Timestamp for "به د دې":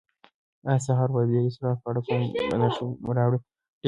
1.13-1.39